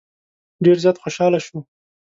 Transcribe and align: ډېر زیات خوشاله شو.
ډېر 0.63 0.77
زیات 0.83 0.97
خوشاله 1.03 1.39
شو. 1.45 1.57